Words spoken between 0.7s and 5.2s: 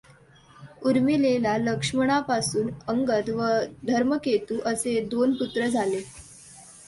उर्मिलेला लक्ष्मणापासून अंगद व धर्मकेतु असे